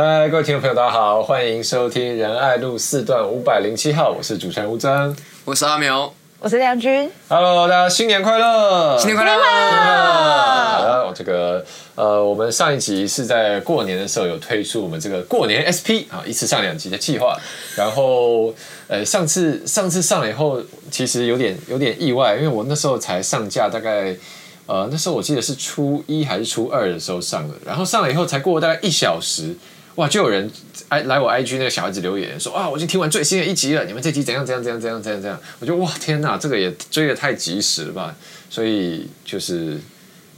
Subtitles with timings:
[0.00, 5.12] 嗨，各位听众朋友，大家好，欢迎收听仁爱路四段五百零七号，我是主持人吴峥，
[5.44, 7.10] 我是阿苗，我是梁军。
[7.28, 8.96] Hello，大家新年快乐！
[8.96, 9.32] 新年快乐！
[9.42, 11.64] 好的，我这个
[11.96, 17.36] 呃，我们上一集是在过年的时候有推出我们这个过年 SP 啊，一次上两集的计划。
[17.74, 18.54] 然后
[18.86, 20.62] 呃，上次上次上了以后，
[20.92, 24.14] 其实有点有点意外，因为我那时候才上架，大概
[24.66, 29.56] 呃那时候我记得是初一还是初二的时候上的，然后上了以后才过大概一小时。
[29.98, 30.06] 哇！
[30.06, 30.48] 就有人
[30.90, 35.40] 来来我 IG 那个小孩子留言说啊，我已经听完最新的一集了，你们这集怎样怎样怎样怎样怎样怎样？
[35.58, 38.14] 我觉得哇，天哪，这个也追的太及时了吧！
[38.48, 39.76] 所以就是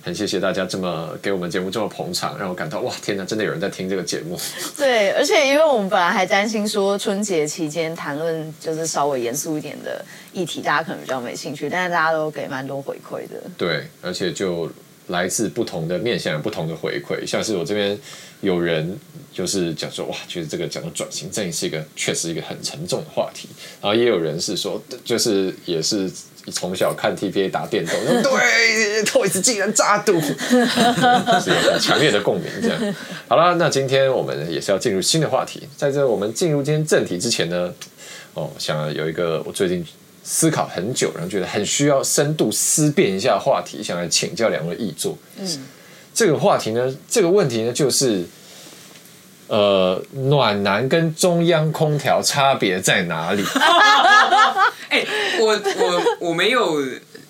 [0.03, 4.41] 很谢谢大家这么给我们节目这么捧场，让我感到哇，天哪，真的有人在听这个节目。
[4.79, 13.39] 对，而且因为我们本来还担心说春节期间谈论就是稍微严肃一点的议题，大家可能比较没兴趣，但是大家都给蛮多回馈的。
[13.59, 14.73] 对，而且就
[15.11, 17.97] 来自不同的面向，不同的回馈，像是我这边。
[18.43, 18.99] 有人
[19.35, 23.51] 就是讲说哇，觉得这个讲的转型正义是一个确实一个很沉重的话题，
[23.83, 26.11] 然后也有人是说，就是也是
[26.51, 32.47] 从小看 TVA 打电动， 对，Toys 竟然炸赌， 是有很强烈的共鸣。
[32.63, 32.95] 这样
[33.29, 37.71] 好了，那今天我们也是要进入新的话题，在这我们进入今天正题之前呢，
[38.33, 39.85] 哦，想有一个我最近
[40.23, 45.17] 思考很久，然后觉得很需要深度思辨一下话题，想来请教两位译作。
[45.39, 45.67] 嗯。
[46.13, 48.25] 这个话题呢，这个问题呢，就是，
[49.47, 53.45] 呃，暖男跟中央空调差别在哪里？
[54.91, 55.07] 哎、欸，
[55.39, 56.77] 我我我没有，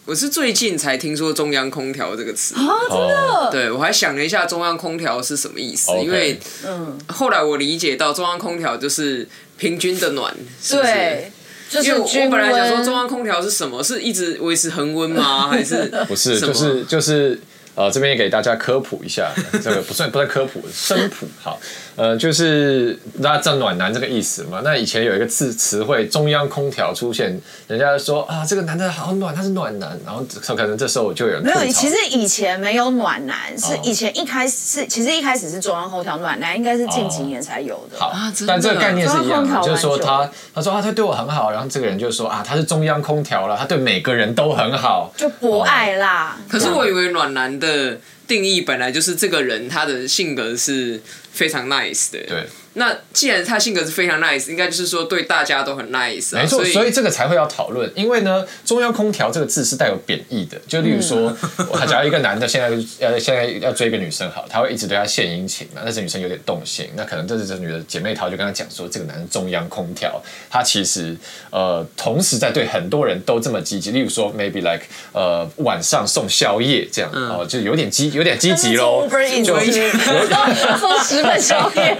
[0.07, 3.51] 我是最近才听说中央空调这个词啊，真的？
[3.53, 11.31] 对，我还想了一下中央空调是什么意思，因为嗯，后来我理解到中央空调就是平均的暖，是不是？
[11.71, 13.83] 对，就是因为我本来想说中央空调是什么？
[13.83, 15.49] 是一直维持恒温吗？
[15.53, 16.39] 还是不是？
[16.41, 17.41] 就是就是。
[17.77, 19.31] 呃，这边也给大家科普一下，
[19.63, 21.59] 这个不算不算科普，生普好。
[21.97, 24.61] 呃，就是大家知道暖男这个意思嘛？
[24.65, 27.39] 那以前有一个词词汇“中央空调”出现，
[27.69, 29.99] 人家说啊，这个男的好暖，他是暖男。
[30.07, 37.99] 然后可能这时候就有人没有，其实以前没有暖男，是以前一开始是其实一开始是中央空调暖男，应该是近几年才有的。
[37.99, 38.13] 好，
[38.47, 46.39] 但这个概念是一样的，就是说他他说啊，他对我很好，然后这个人就说啊，他是中央空调了，他对每个人都很好，就博爱啦。
[46.49, 51.01] 可是我以为暖男的定义本来就是这个人他的性格是
[51.33, 52.19] 非常 nice 的。
[52.29, 52.47] 对。
[52.75, 56.41] 那既然他性格是非常 nice，应该就是说对大家都很 nice，啊。
[56.41, 57.91] 没错，所以，这个才会要讨论。
[57.97, 60.57] 因为呢，中央空调这个字是带有贬义的。
[60.69, 61.37] 就例如说，
[61.75, 62.71] 他、嗯、 假如一个男的现在
[63.05, 71.17] 要现在要追一个女生，好，他会一直对她献殷勤嘛，但是女生有点动心，那可能这是这女的姐妹淘就跟他讲说，这个男人中央空调，他其实
[71.51, 73.91] 呃同时在对很多人都这么积极。
[73.91, 79.09] 例如说，maybe like 呃晚上送宵夜这样，哦、嗯呃，就有点积有点积极喽，
[79.45, 79.59] 就
[81.03, 81.97] 送十份宵夜。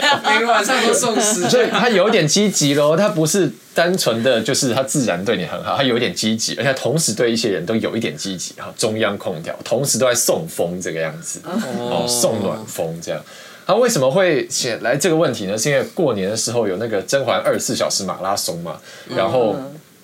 [0.47, 2.97] 晚上都送死，所以他有点积极喽。
[2.97, 8.55] 他不是单纯的就是他自然对你很好，他有一点积极，而且同时对一些人都有一点积极。
[8.55, 13.23] 哈，中央空调同时都在送风这个样子，哦，送暖风这样。
[13.67, 15.57] 他为什么会写来这个问题呢？
[15.57, 18.77] 是因为过年的时候有那个甄嬛二十四小时马拉松嘛，
[19.09, 19.55] 然后。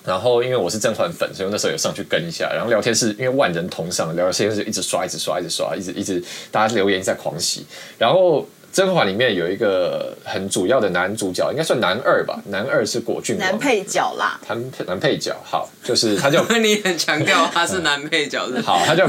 [0.05, 2.49] 然后因为我是甄嬛粉，所以我那时候有上去跟一下。
[2.53, 7.65] 然后聊天是因为万人同上，聊天室一直刷，一直刷，一直刷，一直一直大家留言在狂喜。
[7.97, 8.47] 然后。
[8.71, 12.39] 甄嬛里面有一个很主要的男主角，应该算男二吧。
[12.49, 14.39] 男二是果郡王，男配角啦。
[14.47, 16.45] 男男配角，好，就是他叫。
[16.61, 18.63] 你很强调他是男配角是，是、嗯？
[18.63, 19.05] 好，他叫，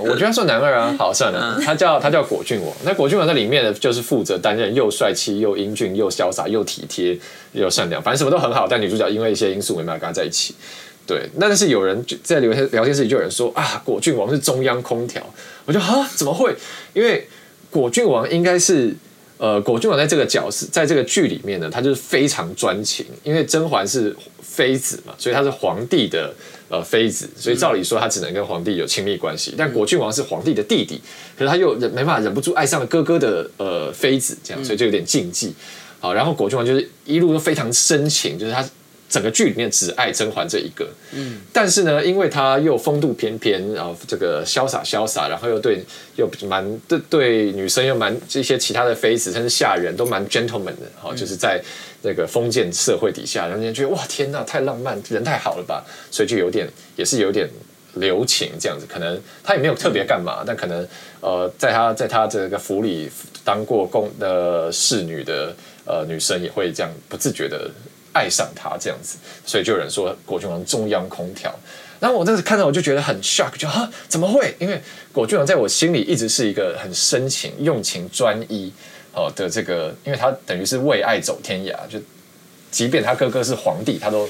[0.00, 0.94] 我觉得他算男二啊。
[0.96, 2.72] 好，算了，他叫他叫果郡王。
[2.84, 7.18] 那果郡王在里面呢，就是负责担任又帅气又英俊又潇洒又体贴
[7.52, 8.68] 又善良，反正什么都很好。
[8.68, 10.54] 但女主角因为一些因素没办法跟他在一起。
[11.06, 15.20] 对，但是有人在聊天聊天室里就有人说啊，果郡王是中央空调。
[15.64, 16.54] 我就啊，怎么会？
[16.92, 17.26] 因为。
[17.72, 18.94] 果郡王应该是，
[19.38, 26.32] 呃，果郡王在这个角色，在这个剧里面呢，他就是非常专情，因为甄嬛是妃子嘛，所以他是皇帝的
[26.68, 29.54] 呃妃子，所以照理说他只能跟皇帝有亲密关系。
[29.56, 31.00] 但果郡王是皇帝的弟弟，
[31.36, 35.54] 可是他又忍没办法忍不住爱上了哥哥的呃妃子，这样，所以就有点禁忌。
[35.98, 38.62] 好，然后果郡王就是一路都非常深情，就是他。
[39.12, 45.84] 整个剧里面只爱甄嬛这一个，嗯，但是呢，因为她又风度翩翩，然后这个潇洒潇洒，然后又对
[46.16, 51.62] 又蛮对对女生又蛮这些其他的妃子甚至下人都蛮 gentleman 的，哈、嗯，就是在
[52.00, 56.66] 那个封建社会底下，让人觉得哇天呐，太浪漫，人太好了吧，所以就有点
[56.96, 57.46] 也是有点
[57.96, 60.88] 留情这样子，可能他也没有特别干嘛，嗯、但可能
[61.20, 63.10] 呃，在他在他这个府里
[63.44, 65.54] 当过宫的侍女的
[65.84, 67.70] 呃女生也会这样不自觉的。
[68.12, 71.54] 爱上他这样子，所以就有人说果郡王中央空调。
[72.00, 74.54] 然后我当时看到我就觉得很 shock，就哈怎么会？
[74.58, 74.80] 因为
[75.12, 78.72] 果郡王在我心里一直是一个很深情、用情专一，
[79.14, 82.00] 哦的这个，因为他等于是为爱走天涯，就
[82.72, 84.28] 即便他哥哥是皇帝，他都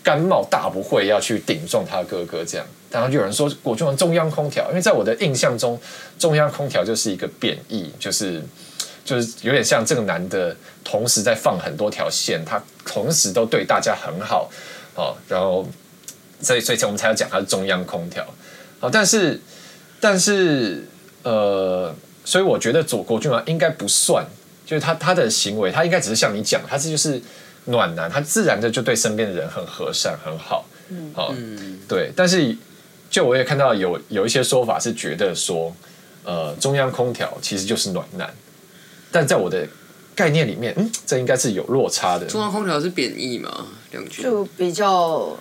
[0.00, 2.64] 甘冒大不讳要去顶撞他哥哥这样。
[2.90, 5.78] 然后就有人说果郡王中央空调，因为在我的印象中，
[6.20, 8.40] 中央空调就是一个贬义，就是
[9.08, 14.50] 就是有点像这个男的同时在放很多条线，他同时都对大家很好
[14.94, 15.66] 哦，然后
[16.42, 18.22] 所以所以我们才要讲他是中央空调。
[18.80, 19.40] 哦，但是
[20.00, 20.84] 但是
[21.22, 21.94] 呃，
[22.24, 24.26] 所以我觉得左国君啊应该不算，
[24.66, 27.20] 就是他他的行为，他应该只是像你讲，他是就是
[27.64, 31.34] 暖男，他自然的就对身边的人很和善很好，嗯，好，
[31.88, 32.56] 对，但是。
[33.10, 35.74] 就我也看到有有一些说法是觉得说，
[36.24, 38.30] 呃，中央空调其实就是暖男，
[39.10, 39.66] 但在我的
[40.14, 42.26] 概念里面，嗯，这应该是有落差的。
[42.26, 43.66] 中央空调是贬义吗？
[43.92, 45.36] 两句就比较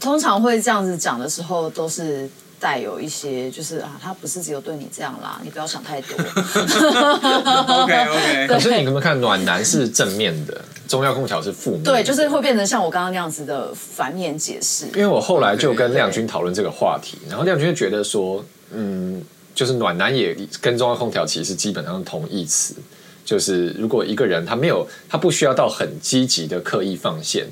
[0.00, 2.28] 通常会这样子讲的时候，都是
[2.60, 6.16] 带有一些就是啊，他不是只有对你这样啦，你不要想太多。
[6.18, 8.46] OK OK。
[8.48, 10.60] 可是你有没有看暖男是正面的？
[10.88, 14.86] 中央空调是负面，对，就是会变成像我刚刚那样子的反面解释。
[14.94, 18.42] 因为我后来就跟亮君讨论这个话题，然后亮君觉得说，
[18.72, 19.22] 嗯，
[19.58, 22.76] 就是暖男也跟中央空调其实基本上同义词，
[23.24, 27.44] 就是如果一个人他没有，他不需要到很积极的刻意放线，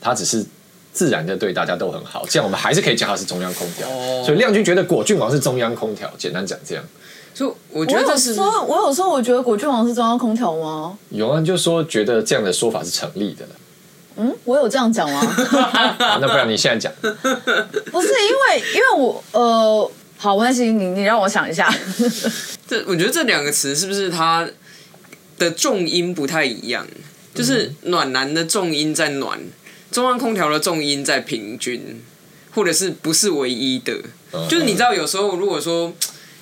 [0.00, 0.46] 他只是
[0.92, 3.88] 自然的对大家都很好，这样我们还是可以叫他是中央空调。
[3.88, 6.84] 哦，所以亮君觉得果郡王是中央空调，简单讲这样。
[7.34, 10.96] 就我觉得这是我有说，我有说，我觉得果郡王是中央空调吗？
[11.10, 13.44] 有人就说觉得这样的说法是成立的。
[14.14, 15.20] 嗯，我有这样讲吗？
[16.20, 16.92] 那不然你现在讲。
[17.02, 21.72] 不是因为，因为我呃，好，没关系，你你让我想一下。
[22.68, 24.46] 这我觉得这两个词是不是它
[25.38, 26.86] 的重音不太一样？
[27.32, 29.38] 就是暖男的重音在暖，
[29.90, 32.02] 中央空调的重音在平均，
[32.52, 33.94] 或者是不是唯一的？
[34.50, 35.94] 就是你知道，有时候如果说。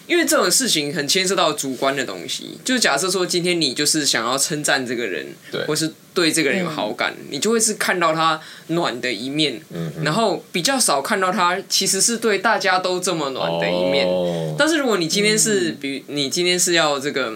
[0.06, 14.06] 因为这种事情很牵涉到主观的东西，就是假设说今天你就是想要称赞这个人，对，或是对这个人有好感，嗯、你就会是看到他暖的一面，嗯、然后比较少看到他其实是对大家都这么暖的一面。
[14.06, 17.34] 哦、但是如果你今天是，嗯、比你今天是要这个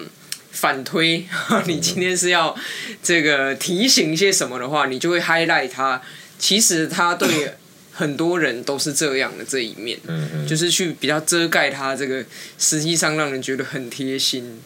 [0.53, 2.55] 反推，嗯、 你今天是要
[3.03, 6.01] 这个提醒一些什么的话，你就会 highlight 他，
[6.39, 7.55] 其实他对。
[7.93, 12.25] 很多人都是这样的这一面，嗯嗯，就是去比较遮盖他这个
[12.59, 14.61] 实际上让人觉得很贴心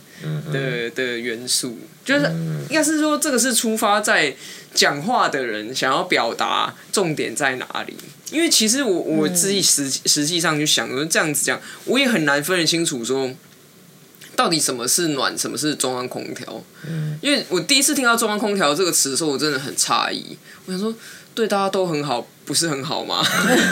[0.53, 2.27] 的，的元素，就是
[2.69, 4.35] 应该是说这个是出发在
[4.73, 7.95] 讲话的人想要表达重点在哪里，
[8.31, 13.31] 因为其实我我自己实实际上就想说这样子讲，我也很难分得清楚说
[14.37, 20.37] 到底什么是暖，什么是中央空调，嗯，因为我第一次听到中央空调这个词的时候，我真的很诧异，
[20.67, 20.95] 我想说
[21.35, 22.27] 对大家都很好。
[22.47, 23.25] 不是很好吗？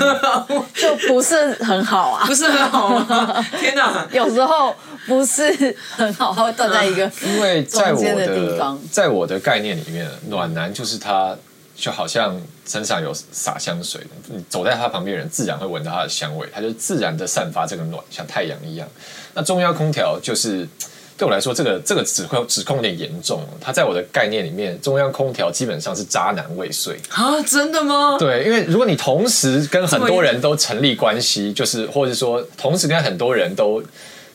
[0.74, 2.24] 就不是很好啊！
[2.26, 3.44] 不是很好吗？
[3.60, 4.08] 天哪！
[4.10, 4.74] 有时候
[5.06, 11.36] 不是很好，会断在一个因为在我的在我的概念里面，暖男就是他，
[11.82, 18.88] 就好像身上有洒香水，你走在他旁边的人自然会闻到他的香味，他就自然的散发这个暖，像太阳一样。
[19.34, 20.68] 那中央空调就是。
[21.14, 23.46] 对我来说，这个这个指控指控有点严重。
[23.60, 27.40] 他在我的概念里面，中央空调基本上是渣男未遂啊！
[27.42, 28.16] 真的吗？
[28.18, 33.80] 对，因为如果你同时跟很多人都成立关系，就是或者说同时跟很多人都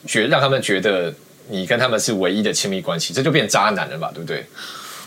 [0.05, 1.13] 觉让他们觉得
[1.49, 4.11] 你跟他们是唯一的亲密关系，这就变渣男了吧？
[4.13, 4.45] 对不对？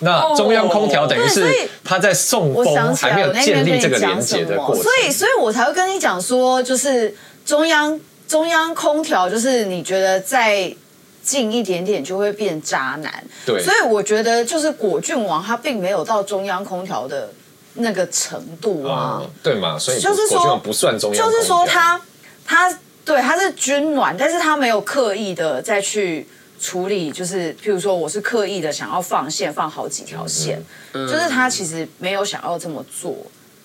[0.00, 1.47] 那中央空调等于是
[1.85, 7.14] 他在送风，还没有建立这个连接的过程，所以所以我才会跟你讲说，就是
[7.47, 10.75] 中央中央空调，就是你觉得在。
[11.23, 17.30] 近一点点就会变渣男，对，所以我觉得就是果郡王他并没有到中央空调的
[17.75, 19.78] 那个程度啊，嗯、对嘛？
[19.78, 22.00] 所以就是说不算中央，就是说他
[22.47, 26.26] 他对他是军暖，但是他没有刻意的再去
[26.61, 30.62] 处理，就是譬如说我是刻意的想要放线放好几条线，
[30.93, 33.17] 嗯、就是他其实没有想要这么做，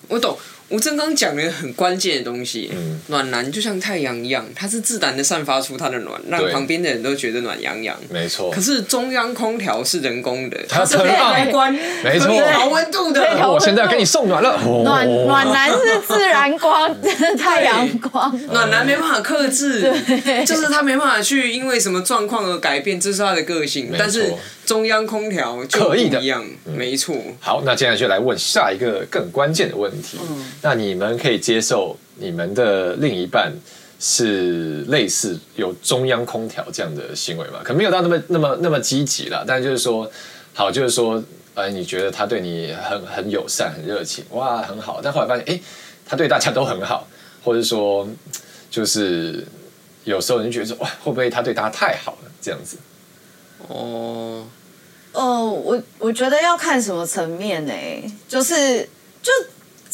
[0.08, 0.36] 我懂。
[0.68, 7.96] 吴正刚讲了很关键的东西，嗯、暖男就像太阳一样，它是自然的散发出它的暖，让旁边的人都觉得暖洋洋。
[8.10, 8.50] 没错。
[8.50, 13.22] 可是中央空调是人工的，它是可以开关，没错，调温度的。
[13.48, 14.60] 我现在要给你送暖了。
[14.82, 16.92] 暖暖男是自然光，
[17.38, 18.36] 太阳光。
[18.48, 19.82] 暖男没办法克制，
[20.44, 23.86] 就是他没办法去因为什么状况而改变，这是他的个性。
[23.86, 24.32] 错但是
[24.64, 27.16] 中央空调就不一样，没错。
[27.38, 30.18] 好，那接下来就来问下一个更关键的问题。
[30.20, 33.52] 嗯那你们可以接受你们的另一半
[33.98, 37.60] 是类似有中央空调这样的行为吗？
[37.62, 40.10] 可能没有到那么那么那么积极了，但就是说，
[40.52, 41.22] 好，就是说，
[41.54, 45.00] 呃，你觉得他对你很很友善、很热情，哇，很好。
[45.02, 45.60] 但后来发现，哎，
[46.04, 47.06] 他对大家都很好，
[47.42, 48.06] 或者说，
[48.70, 49.46] 就是
[50.04, 52.30] 有时候你就觉得说，哇，会不会他对大家太好了？
[52.40, 52.76] 这样子。
[53.68, 54.46] 哦，
[55.12, 57.72] 呃，我我觉得要看什么层面呢？
[58.28, 58.86] 就是
[59.22, 59.32] 就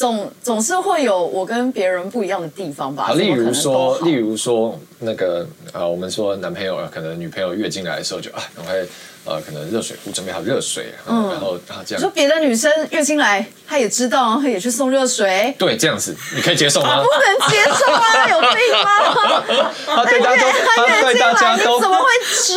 [0.02, 3.12] 总总是会有我跟别人不一样的地方吧。
[3.12, 8.84] 例如说，例如说那个呃，我们说男朋友可能女朋友月经来的时候就啊，赶快。
[9.24, 12.00] 呃，可能热水壶准备好热水，嗯，然后啊这样。
[12.00, 15.54] 说别的女生月经来，她也知道，她也去送热水。
[15.56, 17.00] 对，这样子你可以接受吗？
[17.00, 18.50] 不能接受啊，有病
[18.82, 19.70] 吗？
[19.86, 22.06] 他对大家都，他对大家都，你怎么会
[22.44, 22.54] 知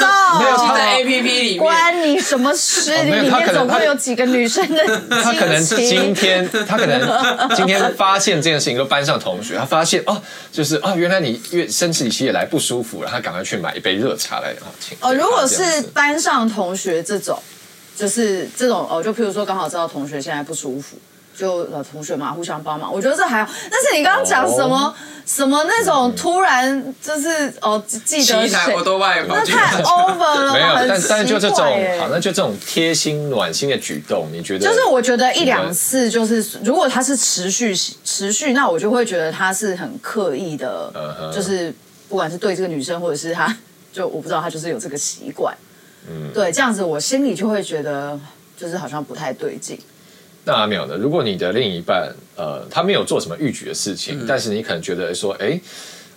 [0.00, 0.40] 道？
[0.40, 2.92] 没有在 A P P 里面，关你什么事？
[3.04, 4.84] 你里面总共有几个女生的。
[5.22, 7.00] 他可能是今天，他可能
[7.54, 10.20] 今天发现这件事情，就班上同学，他发现哦，
[10.50, 14.98] 就是哦，原来你月生理期也来不舒服了，他赶快去买一杯热茶来啊，请。
[15.00, 16.07] 哦，如果是班。
[16.08, 17.38] 班上同学这种，
[17.94, 20.96] 就是这种哦，就譬如说刚好知道同学现在不舒服，
[21.36, 23.52] 就呃同学嘛互相帮忙，我觉得这还好。
[23.70, 24.94] 但是你刚刚讲什么、哦、
[25.26, 30.52] 什么那种突然就是哦记得谁，那太 over 了。
[30.54, 31.58] 没有，但但是就这种
[32.00, 34.64] 好，那就这种贴心暖心的举动，你觉得？
[34.66, 40.90] 就是我觉得一两次，就是如果他是持续持续，那我就会觉得他是很刻意的，
[41.34, 41.70] 就是
[42.08, 43.54] 不管是对这个女生，或者是他
[43.92, 45.54] 就我不知道他就是有这个习惯。
[46.06, 48.20] 嗯，对，这样子我心里就会觉得，
[48.56, 49.78] 就是好像不太对劲。
[50.44, 50.96] 那阿淼呢？
[50.96, 55.60] 如果你的另一半，呃，他没有做什么逾矩的事情，嗯、但是你可能觉得说，哎，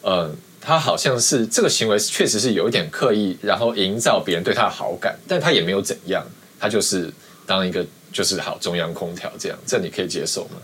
[0.01, 6.25] 呃，他好像是这个行为确实是有一点刻意，然后营造别人对他的好感，但他也没有怎样，
[6.57, 7.11] 他就是
[7.45, 10.61] 当一个就是好中央空调这样，这你可以接受吗？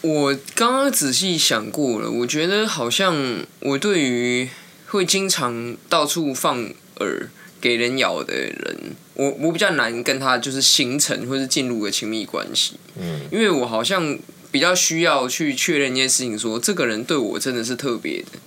[0.00, 4.50] 我刚刚仔细想过了，我觉得好像我对于
[4.88, 6.58] 会经常到处放
[6.96, 7.28] 饵。
[7.64, 8.76] 给人咬的人，
[9.14, 14.18] 我我比较难跟他就是形成或是进入个亲密关系，嗯，因为我好像
[14.52, 18.38] 比较需要去确认一件事情说，说这个人对我真的是特别的，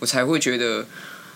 [0.00, 0.84] 我才会觉得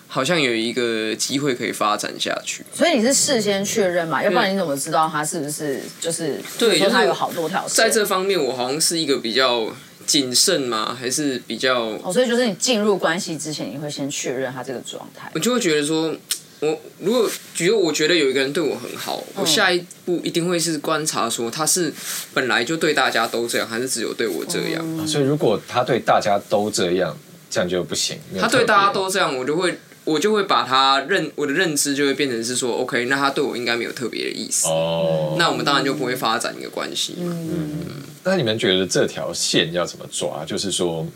[0.07, 2.63] 好像有一个机会可以发展下去。
[2.71, 4.23] 所以你是事先确认嘛？
[4.23, 6.77] 要不然你怎么知道他是不是就是对？
[6.77, 7.67] 说他有好多条。
[7.67, 9.73] 在这方面，我好像是一个比较
[10.05, 12.13] 谨慎嘛，还是比较哦？
[12.13, 15.31] 所以就是你进入关系之前，你会先确认他这个状态。
[15.33, 16.15] 我就会觉得说。
[16.61, 21.91] 我如果觉得我觉得有一个人对我很好，我下一步一定会是观察说他是
[22.35, 24.79] 本来就对大家都这样，还是只有对我这样。
[24.79, 25.07] 嗯。
[25.07, 27.17] 所以如果他对大家都这样，
[27.49, 28.19] 这样就不行。
[28.39, 34.67] 他对大家都这样，我就会我就会把他认我的认知就会变成是说，OK，那他对我应该没有特别的意思。
[34.67, 35.35] 哦。
[35.39, 37.35] 那我们当然就不会发展一个关系嘛。
[37.35, 37.85] 嗯。
[38.23, 40.45] 那你们觉得这条线要怎么抓？
[40.45, 41.07] 就是说，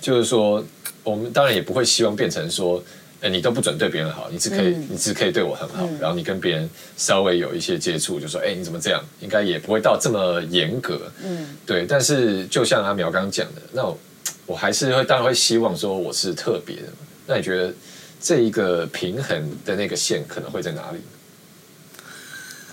[0.00, 0.64] 就是说，
[1.02, 2.80] 我们当然也不会希望变成说。
[3.26, 5.84] 哎，你都不准对别人好，你只可以，嗯、你只可以对我很好。
[5.84, 9.02] 嗯、然后你跟别人稍微有一些接触，就说，哎，你怎么这样？
[9.20, 11.10] 应该也不会到这么严格。
[11.24, 11.84] 嗯，对。
[11.86, 13.98] 但是就像阿苗刚刚讲的，那我，
[14.46, 16.82] 我还是会当然会希望说我是特别的。
[17.26, 17.74] 那你觉得
[18.20, 20.98] 这一个平衡的那个线可能会在哪里？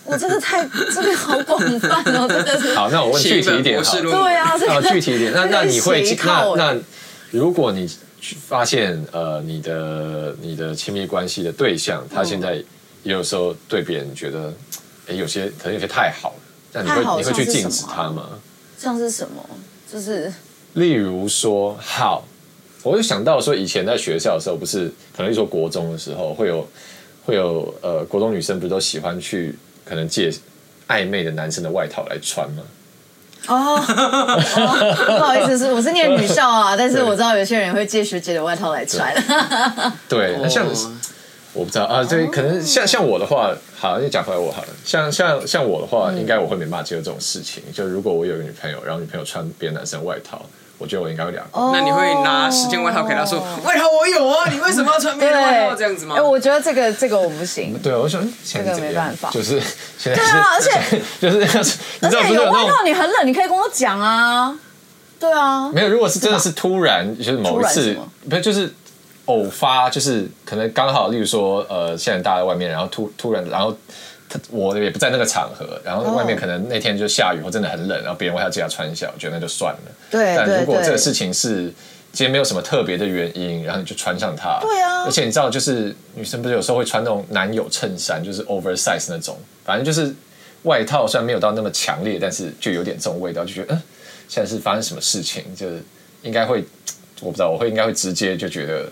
[0.05, 2.75] 我真的太这个好广泛哦，真的是。
[2.75, 3.99] 好，那我问具体一点好。
[3.99, 5.33] 对啊，这个、具体一点。
[5.33, 6.77] 那那你会那那
[7.31, 7.89] 如果你。
[8.47, 12.55] 发现呃，你的你的亲密关系的对象，他现在
[13.03, 14.53] 也有时候对别人觉得，
[15.07, 16.35] 哎，有些可能有些太好了，
[16.71, 18.29] 那你会你会去禁止他吗？
[18.77, 19.43] 像是什么？
[19.91, 20.31] 就是
[20.73, 22.25] 例如说，好，
[22.81, 26.67] 我就想到说，以前在学校的时候，不是可能说国中的时候，会有
[27.25, 30.33] 会有呃，国中女生不是都喜欢去可能借
[30.87, 32.63] 暧昧的男生的外套来穿吗？
[33.47, 33.75] 哦，
[35.17, 39.13] 不好意思，是我是念女校啊，但是我知道有些人会借学姐的外套来穿。
[40.07, 40.65] 对，那像
[41.53, 44.67] 我不知道啊，对可能像像我的话，好，你讲回来我好了。
[44.83, 47.61] 像像像我的话，应该我会没办法接受这种事情。
[47.73, 50.41] 就如果我有个女朋友，然后女朋友穿别的男生外套。
[50.83, 51.71] 我觉得我应该会两个。
[51.71, 57.73] 那你会拿十件外套给他说：“外套我有啊， 你为什么要穿别的外套这样子吗？”哎，我觉得这个这个我不行。
[57.81, 59.61] 对，我想这个没办法，就是
[59.97, 64.53] 现在对啊，而且 就是而且有外套你很冷，你可以跟我讲啊。
[65.17, 67.97] 对啊，没有，如果是真的是突然，就是某一次，
[68.29, 68.73] 不是就是
[69.25, 73.73] 偶发，就是可能刚好，例如说呃，现在大家在外面，然后突突然，然后。
[74.49, 79.79] 我也不在那个场合，然后外面可能那天就下雨或真的很冷，然后别人会要借他穿一下，我觉得那就算了。
[80.09, 81.73] 对，但如果这个事情是
[82.11, 85.03] 今天没有什么特别的原因，然后你就穿上它，对啊。
[85.05, 90.13] 而且你知道，就是女生不是有时候会穿那种男友衬衫，就是 oversize 那种，反正就是
[90.63, 93.81] 外套虽然没有到那么强烈，但是就有点这种味道，就觉得嗯，
[94.27, 95.81] 现在是发生什么事情，就是
[96.21, 96.63] 应该会，
[97.21, 98.85] 我不知道，我会应该会直接就觉得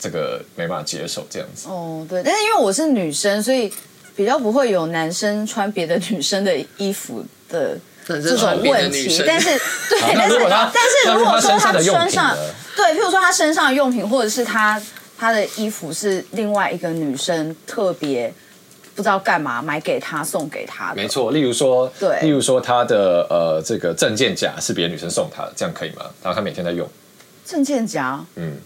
[0.00, 1.68] 这个没办法接受这样子。
[1.68, 3.72] 哦，对，但是因为我是女生，所以。
[4.16, 9.48] 比较不会有男生穿别的女生的衣服的这种问题，但是
[9.88, 12.36] 对，但是 但是如果说他身上，
[12.76, 14.80] 对，譬如说他身上的用品，或者是他
[15.18, 18.32] 他的衣服是另外一个女生特别
[18.94, 20.96] 不知道干嘛买给他送给他的。
[20.96, 26.02] 没错，例如说，对，例如说他的呃这个证件夹是别的女生送他的，这样可以吗？
[26.22, 26.88] 然后他每天在用。
[27.46, 28.56] 证件夹，嗯，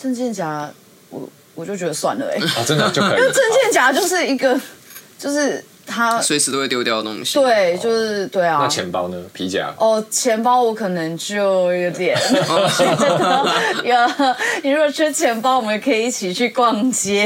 [0.00, 0.70] 证件夹，
[1.10, 3.16] 我我就觉得算了哎、欸，啊，真的就可以。
[3.20, 4.60] 那证件夹就是一个，
[5.18, 5.64] 就是。
[5.86, 7.38] 他随时都会丢掉的东西。
[7.38, 8.56] 对，就是对啊。
[8.62, 9.22] 那钱包呢？
[9.34, 9.70] 皮夹？
[9.78, 12.16] 哦，钱包我可能就有点
[12.74, 13.44] 觉得，
[13.84, 13.94] 有
[14.62, 17.24] 你如果缺钱包，我们可以一起去逛街。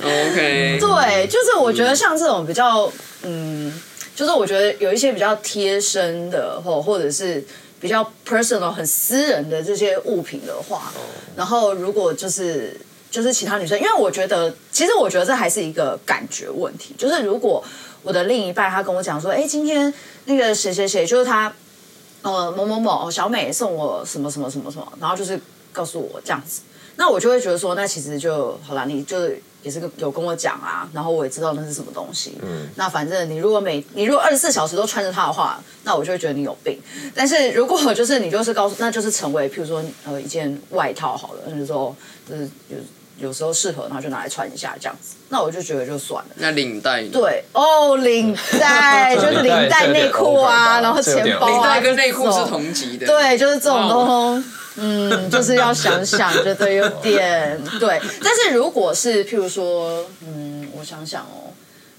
[0.00, 0.78] OK。
[0.78, 2.88] 对，就是我觉得像这种比较，
[3.24, 3.80] 嗯，
[4.14, 7.44] 就是我觉得有一些比较贴身的，或或者是
[7.80, 10.92] 比较 personal、很私人的这些物品的话，
[11.34, 12.80] 然后如果就是。
[13.14, 16.92] 就是其他女生，因为我觉得，其实我觉得这还是一个感觉问题。
[16.98, 17.62] 就是如果
[18.02, 19.94] 我的另一半他跟我讲说，哎，今天
[20.24, 21.54] 那个谁谁谁，就是他，
[22.22, 25.38] 呃，某某某小美送我什么什么什么什么，然后就是
[25.72, 26.62] 告诉我这样子，
[26.96, 32.36] 那我就会觉得说，那其实就好啦，你就是也是有跟我讲啊，然后我也知道那是什么东西。
[32.42, 32.68] 嗯。
[32.74, 36.80] 那反正你如果每你如果二十四小时都穿着它的话，那我就会觉得你有病。
[37.14, 41.94] 但是如果就是你就是告诉，那就是成为譬如说呃一件外套好了，那就说
[42.28, 42.82] 就是就是。
[43.18, 45.14] 有时候适合，然后就拿来穿一下这样子。
[45.28, 46.30] 那我就觉得就算了。
[46.36, 47.02] 那领带？
[47.08, 51.50] 对哦，领带就是领带内裤啊，然后钱包啊。
[51.50, 53.06] 领带跟内裤是同级的。
[53.06, 54.48] 对，就是这种东西。
[54.76, 58.00] 嗯， 就是要想想，觉得有点对。
[58.22, 61.54] 但是如果是譬如说，嗯，我想想哦，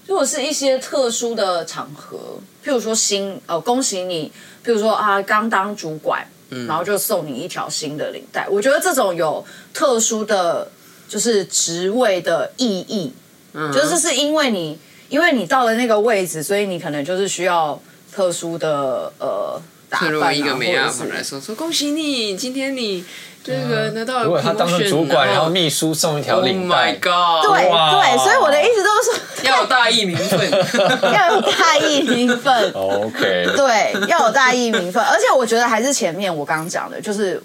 [0.06, 2.18] 如果是一些特殊的场合，
[2.62, 4.30] 譬如说新哦，恭喜你，
[4.64, 6.26] 譬如说啊，刚当主管，
[6.68, 8.46] 然后就送你一条新的领带。
[8.50, 9.42] 我觉得这种有
[9.72, 10.70] 特殊的。
[11.08, 13.12] 就是职位的意义，
[13.52, 14.76] 嗯，就是是因为你，
[15.08, 17.80] 因为你到了那个位置，所以你可能就是需要
[18.12, 20.36] 特殊的呃打扮。
[20.36, 23.04] 一个美亚来说说恭喜你，今天你
[23.44, 24.24] 这个拿到了。
[24.24, 30.50] 如果他当了主管，然后秘书送一条领带，Oh my God，对对，所以我的意思都是说要有大义名分，
[31.14, 37.40] 要有大义名分，OK，对，要有大义名分，而且我觉得还是前面我刚刚讲的，就是。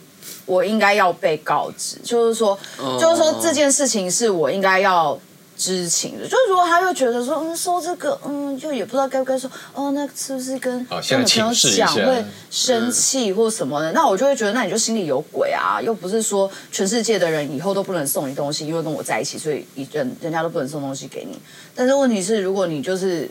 [0.45, 2.99] 我应该要被告知，就是说，oh.
[2.99, 5.17] 就是说这件事情是我应该要
[5.56, 6.23] 知情的。
[6.23, 13.91] 就是如果他又觉得说，嗯，说这个，嗯，就也不知道该不该说，哦，那是不是跟跟女朋友讲会生气或什么的？
[13.91, 15.80] 那我就会觉得，那你就心里有鬼啊！
[15.82, 21.39] 又不是说全世界的人以后都不能送你东西，因为跟我在一起，所以人人家都不能送东西给你。
[21.75, 23.30] 但是问题是，如果你就是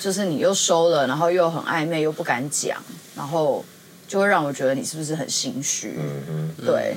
[0.00, 2.76] 就是你又收了，然后又很暧昧，又不敢讲，
[3.14, 3.64] 然后。
[4.08, 5.94] 就会让我觉得你是不是很心虚？
[5.98, 6.96] 嗯嗯，对。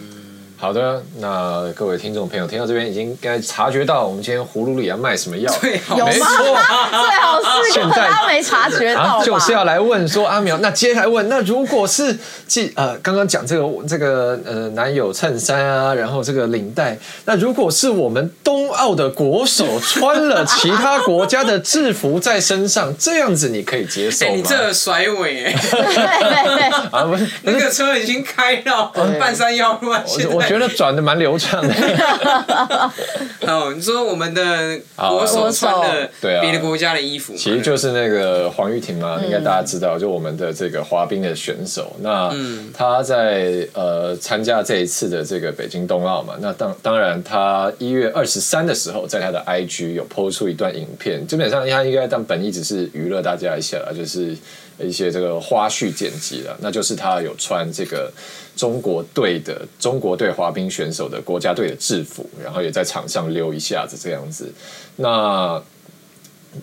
[0.62, 5.52] 好的，那各位听众朋友听到这边已经应该察觉到我们今天葫芦里要卖什么药？
[5.98, 6.12] 有吗？
[6.14, 16.96] 最好是现在他没察觉到、啊、就是要来问说阿苗，那接下来问，那如果是既呃刚刚讲这个这个呃男友衬衫啊，然后这个领带，
[17.26, 24.32] 那如果是我们冬奥的国手穿了其他国家的制服在身上，这样子你可以接受吗？
[24.32, 26.70] 欸、你这甩尾 哎！
[26.92, 30.51] 啊不是，那个车已经开到半山腰了，现在。
[30.52, 31.74] 觉得转的蛮流畅的。
[33.48, 41.96] 哦，你说我们的国手穿的别的国家的衣服，其实就是那个黄玉婷嘛，应该大家知道，就我们的这个滑冰的选手。
[42.02, 42.30] 那
[42.74, 54.36] 他在呃参加这一次的这个北京冬奥嘛，那当当然他一月二十三的时候，在他的 IG 有 PO 出一段影片，基本上他应该当本意只是娱乐大家一下，就是
[54.84, 58.12] 一些这个花絮剪辑了，那就是他有穿这个。
[58.54, 64.54] 中国队的中国队滑冰选手的国家队的制服，然后也在场上溜一下子这样子。
[64.98, 65.60] 那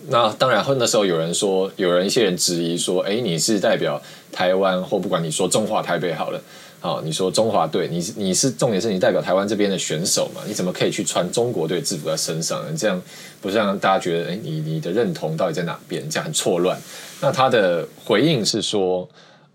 [0.07, 3.99] 那当然，那时候有人说，有人一些人质疑说，哎，你是代表
[4.31, 6.39] 台湾，或不管你说中华台北好了，
[6.79, 10.41] 好，你说中华队，你是你是重点是你代表台湾这边的选手嘛？
[10.47, 12.77] 你怎么可以去穿中国队制服在身上你？
[12.77, 13.01] 这样
[13.41, 16.09] 不是让大家觉得，哎，你你的认同到底在哪边？
[16.09, 16.79] 这样很错乱。
[17.21, 19.07] 那他的回应是说。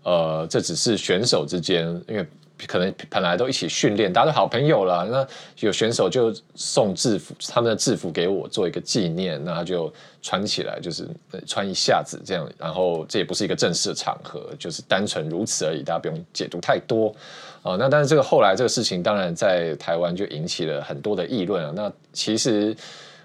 [0.07, 2.23] 呃，这只是选手之间，因为
[2.67, 5.05] 可能本来都一起训练，大家都好朋友了。
[5.05, 5.27] 那
[5.59, 11.07] 有选手就送制服，他们的制服给我做一个纪念，那就穿起来，就是
[11.45, 12.49] 穿一下子这样。
[12.57, 17.13] 然后这也不是一个正式的场合，就是单纯如此而已，大家不用解读太多
[17.61, 21.73] 啊、那但是这个后来这个事情，当然在台湾就引起了很多的议论啊。
[21.75, 22.75] 那其实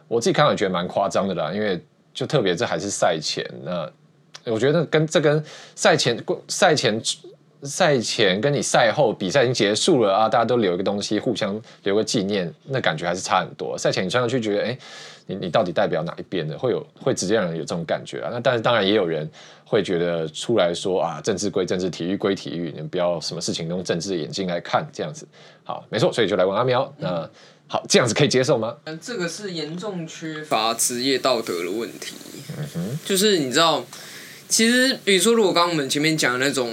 [0.08, 1.78] 我自己看了觉得蛮夸张的啦，因为
[2.12, 3.88] 就特别这还是赛前那。
[4.46, 6.98] 我觉得跟这跟赛前、赛前、
[7.62, 13.76] 赛前跟你赛后比赛已经结束了啊，大家都留一个东西，互相留个纪念，那感觉还是差很多。
[13.76, 14.78] 赛前你穿上去觉得，哎，
[15.26, 16.58] 你你到底代表哪一边的？
[16.58, 18.30] 会有会直接让人有这种感觉啊。
[18.32, 19.28] 那但是当然也有人
[19.64, 25.26] 会觉得出来说啊，政治归政治，体育归体育，你们不要什么事情都用政治的眼睛来看，这样子。
[25.62, 26.92] 好，没错，所以就来问阿喵。
[26.98, 27.28] 那
[27.68, 28.74] 好，这样子可以接受吗？
[28.84, 32.16] 嗯，这个是严重缺乏职业道德的问题。
[32.58, 33.84] 嗯哼，就是你知道，
[34.48, 36.68] 其实比如说，如果刚刚我们前面讲的那种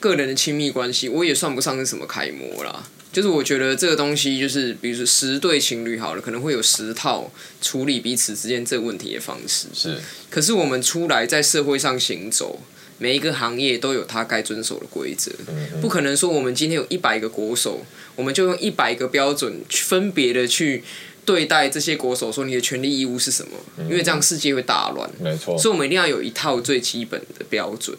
[0.00, 2.82] 个人的亲密关系，我也算不上是什么楷模啦。
[3.12, 9.66] 就是我觉得这个东西，就是比如说十对情侣好了，可能会有十套处理彼此之间这个问题的方式。
[9.74, 9.98] 是。
[10.30, 12.60] 可是我们出来在社会上行走，
[12.98, 15.32] 每一个行业都有它该遵守的规则。
[15.80, 17.84] 不可能说我们今天有一百个国手，
[18.14, 20.84] 我们就用一百个标准去分别的去
[21.24, 23.58] 对待这些国手，说你的权利义务是什么？
[23.78, 25.10] 因为这样世界会大乱。
[25.20, 25.58] 没错。
[25.58, 27.98] 所以我们一定要有一套最基本的标准。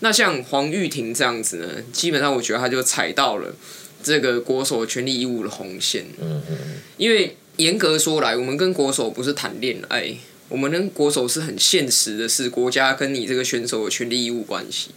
[0.00, 3.54] 那像黄玉婷这样子呢，基本上我觉得他就踩到了。
[4.02, 6.56] 这个国手权利义务的红线，嗯嗯，
[6.96, 10.14] 因为严格说来，我们跟国手不是谈恋爱，
[10.48, 14.88] 我们跟国手是很现实的，是国家跟你这个选手的权利义务关系，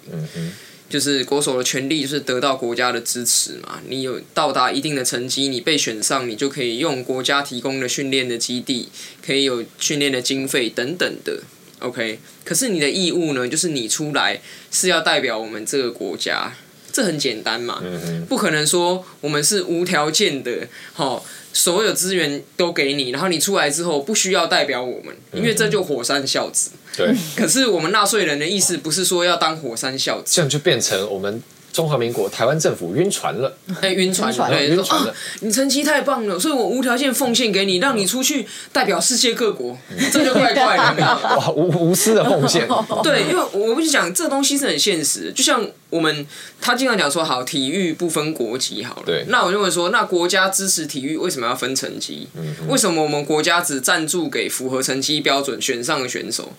[0.89, 8.87] 就是国手的权利就是得到国家的支持嘛，你有到达一定的成绩，你被选上，你就可以用国家提供的训练的基地，
[9.21, 11.43] 可以有训练的经费等等的
[11.83, 14.41] ，OK，可是你的义务呢，就是你出来
[14.71, 16.51] 是要代表我们这个国家。
[16.91, 17.81] 这很简单嘛，
[18.29, 26.69] 不可能说我们是无条件的，好，所有资源都给你，然后你出来之后不需要代表我们，因为这就火山孝子。
[26.95, 27.11] 对。
[27.35, 31.41] 可是我们纳税人的意思不是说要当火山孝子，这样就变成我们。
[31.73, 35.09] 中华民国台湾政府晕船了，哎，晕船，对，晕船了。
[35.09, 41.01] 啊、你成绩太棒了，所以我无条件奉献给你，让你出去代表世界各国，嗯、这就怪怪的。
[41.35, 42.67] 哇，无无私的奉献。
[43.03, 46.25] 对，因为我不是讲这东西是很现实，就像我们
[46.61, 49.03] 他经常讲说，好，体育不分国籍，好了。
[49.07, 49.25] 对。
[49.29, 52.27] 那我就会说，那国家支持体育为什么要分成绩？
[52.35, 56.53] 嗯、为什么我们国家只赞助给符合成绩标准选上的选手？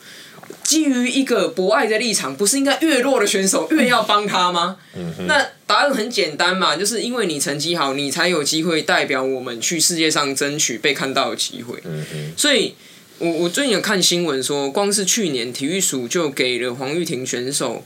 [0.65, 4.79] 基于一个博爱的立场，不是应该越弱的选手越要帮他吗？
[4.97, 11.79] 嗯、那答案很简单嘛，就是因为你成绩好，你才有机会代表我们去世界上争取被看到的机会。
[11.85, 12.75] 嗯、所以
[13.19, 17.85] 我我最近有看新闻说，光是去年体育署就给了黄玉婷选手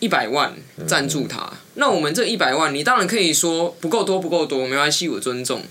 [0.00, 0.56] 一百万
[0.86, 1.40] 赞助他。
[1.42, 5.62] 嗯、那我们这一百万，你当然可以说不够多，不够多，没关系，我尊重。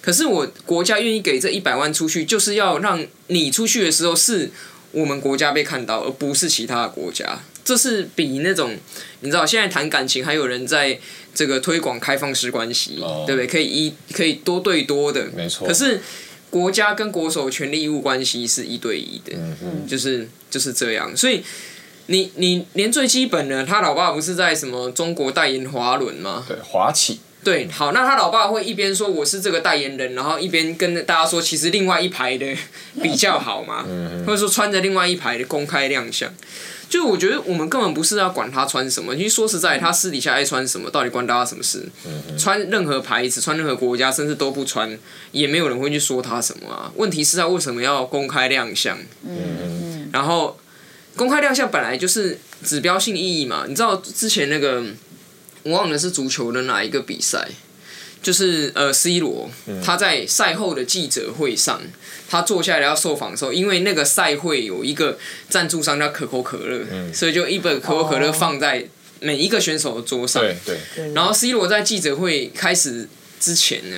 [0.00, 4.50] 可是我国家愿意给这一百万出去，就是要让你出去的时候是。
[4.92, 8.76] 我们国家被看到，而不是其他的国家，这是比那种
[9.20, 10.98] 你知道，现在谈感情还有人在
[11.34, 13.46] 这个推广开放式关系，哦、对不对？
[13.46, 15.68] 可以一可以多对多的，没错。
[15.68, 16.00] 可是
[16.50, 21.14] 国家跟国手权利义务关系是一对一的，嗯哼就是就是这样。
[21.16, 21.42] 所以
[22.06, 26.44] 你你连最基本的，他老爸不是在什么中国代言滑轮吗？
[26.48, 27.20] 对，滑起。
[27.48, 32.54] 对，好，那他老爸会一边说我是这个代言人，然后一边跟大家说，其实另外一排的
[33.02, 33.86] 比较好嘛，
[34.26, 36.30] 或者说穿着另外一排的公开亮相。
[36.90, 41.88] 就我觉得我们根本不是要管他穿什么，因为说实在，他私底下爱穿什么，到底关大家什么事？
[42.38, 44.98] 穿任何牌子，穿任何国家，甚至都不穿，
[45.32, 46.92] 也没有人会去说他什么啊。
[46.96, 48.98] 问题是他为什么要公开亮相？
[49.26, 50.58] 嗯然后
[51.16, 54.84] 公开亮相本来就是指标性意义嘛，你知道之前那个。
[55.62, 57.48] 我忘了是足球的哪一个比赛，
[58.22, 59.50] 就是呃，C 罗
[59.84, 61.80] 他在赛后的记者会上，
[62.28, 65.18] 他坐下来要受访的时候，因为那个赛会有一个
[65.48, 68.86] 赞助商叫可口可乐，嗯、所以就一本可口可乐放在
[69.20, 70.42] 每一个选手的桌上。
[70.42, 70.56] 对
[70.94, 71.12] 对。
[71.12, 73.08] 然后 C 罗在记者会开始
[73.40, 73.96] 之前呢，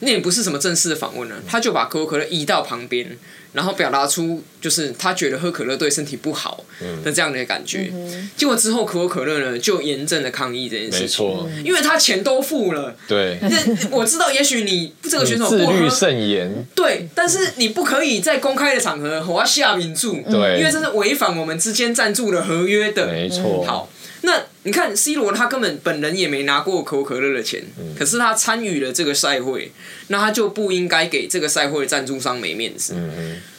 [0.00, 3.16] 那也不是什么正式的访问了，他就把可口可乐移到旁边。
[3.52, 6.62] 然后表达出就是他觉得喝可乐对身体不好
[7.04, 23.90] 的这样的感觉，嗯、结果之后可口可乐呢就严正的抗议这件事情，没错，因为他钱都付了，对，那我知道也许你这个选手自律慎言，对，但是你不可以在公开的场合我要下名注，对，因为这是违反我们之间赞助的合约的，没错，好。
[24.22, 29.72] 那你看，C 罗他根本本人也没拿过可口可乐的钱，嗯、可是他参与了这个赛会，
[30.08, 32.94] 那他就不应该给这个赛会的赞助商没面子。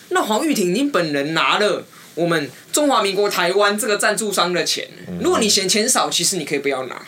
[0.09, 1.83] 那黄玉婷，你本人拿了
[2.15, 7.01] 我们中华民国台湾这个赞助商的钱，嗯、如果你嫌钱少，其实你可以不要拿，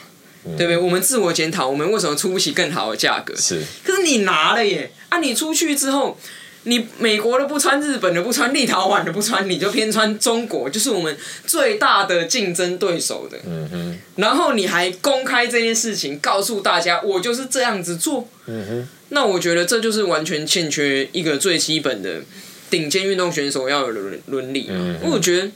[0.45, 0.77] 嗯、对不对？
[0.77, 3.35] 我们自我检讨，我们为什么出不起更好的价格？
[3.35, 6.17] 是，可是你拿了耶，啊，你出去之后。
[6.65, 13.37] 你美国的不穿，日本的不穿，立陶宛的不穿，你就偏穿中国，就是我们最大的竞争对手的。
[13.45, 13.99] 嗯哼。
[14.15, 18.29] 然后你还公开这件事情，告诉大家我就是这样子做。
[18.45, 18.87] 嗯哼。
[19.09, 22.21] 那我觉得这就是完全欠缺一个最基本的
[22.69, 24.67] 顶尖运动选手要有的伦理。
[24.69, 25.11] 嗯哼。
[25.11, 25.51] 我觉得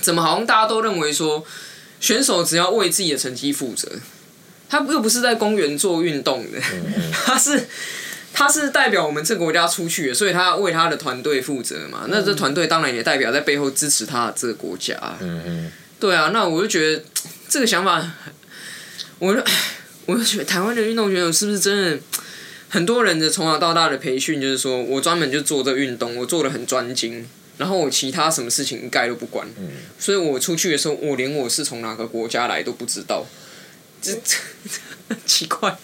[0.00, 1.44] 怎么好像大家都认为说，
[2.00, 3.86] 选手只要为自己的成绩负责，
[4.70, 6.58] 他又不是在公园做运动的。
[7.12, 7.68] 他是。
[8.32, 12.06] 他是代表我们这个国家出去的，所以他要为他的团队负责嘛。
[12.08, 14.96] 那这团队当然也代表在背后支持他的这个国家。
[15.20, 15.72] 嗯嗯。
[16.00, 17.04] 对啊，那我就觉得
[17.48, 18.02] 这个想法，
[19.18, 19.42] 我就
[20.06, 21.98] 我就觉得台湾的运动选手是不是真的
[22.68, 29.46] 很多人的从小到大的培训就是说我专门就做这个运动，我做的很专精，然后我其他什么事情一概都不管。
[29.58, 29.68] 嗯。
[29.98, 33.24] 所以我出去的时候，我连我是从哪个国家来都不知道，
[34.00, 35.76] 这这 奇怪。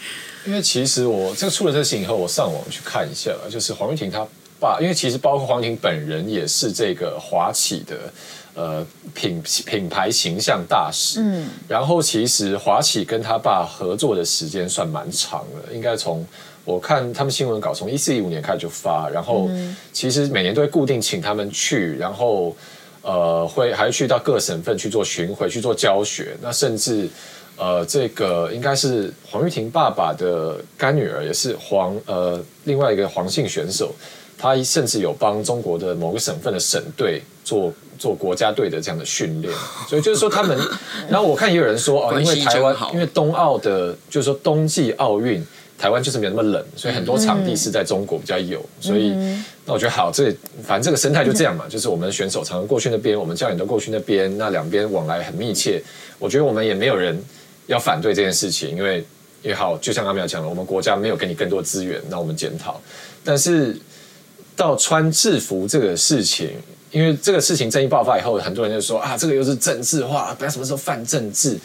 [0.49, 4.27] 因为其实我这个出了这个事情以后，我上网去看一下，就是黄玉婷她
[4.59, 7.97] 爸，因为其实包括黄郁婷本人也是这个华企的
[8.55, 11.21] 呃品品牌形象大使。
[11.21, 16.27] 嗯，然后其实华企跟他爸合作的时间算蛮长的，应该从
[16.65, 19.51] 我看他们新闻稿从一四一五年开始就发，然后
[19.93, 22.57] 其实每年都会固定请他们去，然后
[23.03, 27.07] 呃会还会去到各省份去做巡回去做教学，那甚至。
[27.59, 33.93] 呃，这个应该是黄玉婷爸爸的干女儿，也是黄呃另外一个黄姓选手，
[34.39, 39.53] 他甚至有帮中国的某个省份的省队做做国家队的这样的训练，
[39.89, 40.57] 所以就是说他们，
[41.11, 45.45] 然后我看也有人说哦，因为台湾因为冬奥的，就是说冬季奥运，
[45.77, 49.13] 台湾就是没有那么冷，所以很多场地是在中国比较有，所以
[49.65, 55.83] 那我觉得好，这反正这个生态就这样嘛，就是我们的选手常常过去那边，我们教练都过去那边，那两边往来很密切，
[56.21, 57.21] 我觉得我们也没有人。
[57.69, 59.05] 要反对这件事情，因为
[59.43, 62.81] 也好，就像阿苗讲了，我们国家没有给你更多资源，那我们检讨。
[63.23, 63.79] 但是
[64.57, 66.51] 到穿制服这个事情，
[66.91, 71.57] 因为这个事情争议爆发以后，很多人就说啊，这个又是政治化，不要什么时候犯政治。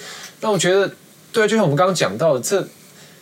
[0.41, 0.91] 那我觉得，
[1.31, 2.63] 对，就像我们刚刚讲到，这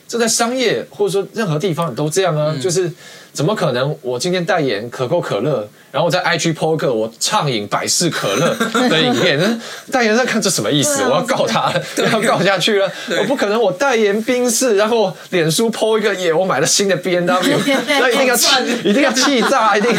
[0.07, 2.91] 这在商业或者说任何地方都这样啊，就是。
[3.33, 3.95] 怎么可能？
[4.01, 8.53] 我今天代言可口可乐，然后我在 IG po 个我畅饮百事可乐
[8.89, 9.39] 的影片，
[9.91, 11.03] 代言人在看这什么意思？
[11.03, 11.71] 我要告他，
[12.11, 12.91] 要告下去了。
[13.19, 18.47] 我不可能，我代言冰室，然后脸书 po 一个耶，我买了新的 B N W， 那一定要气，
[18.83, 19.89] 一定要气炸，一定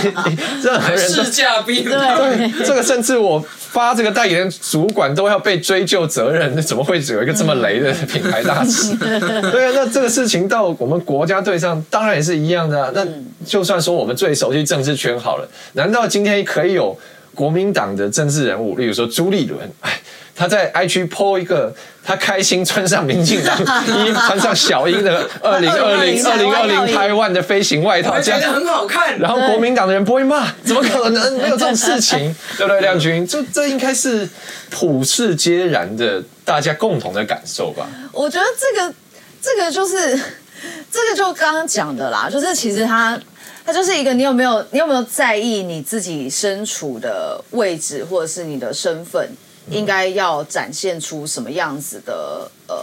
[0.63, 3.45] 任何人试驾宾，对，这个甚至我。
[3.73, 8.95] 发这个代言主管都要被追究责任，那怎么会只有一个这么雷的品牌大使？
[8.97, 12.91] 对啊，那这个事情到我们国家队上当然也是一样的啊。
[12.95, 13.03] 那
[13.47, 16.99] 就算说我们最熟悉政治圈好了，难道今天可以有
[17.35, 19.71] 国民党的政治人物，例如说朱立伦？
[19.81, 20.01] 哎。
[20.35, 23.55] 他在 IG po 一个，他开心穿上民进党
[23.87, 29.17] 衣，穿上小英的二零二零二零二零台湾的飞行外套，这样很好看。
[29.21, 32.35] 然后国民党的人不会骂，怎么可能没有这种事情？
[32.57, 33.27] 对不对，亮君？
[33.27, 34.27] 这这应该是
[34.71, 37.87] 普世皆然的，大家共同的感受吧？
[38.11, 38.95] 我觉得这个
[39.43, 40.19] 这个就是
[40.91, 43.21] 这个就刚刚讲的啦，就是其实他
[43.65, 49.31] 他就是一个，你有没有你有没有在意你自己身处的位置，或者是你的身份？
[49.71, 52.77] 应该要展现出什么样子的呃